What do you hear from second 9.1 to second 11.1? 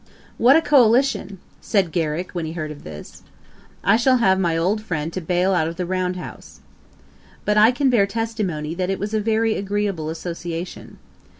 a very agreeable association.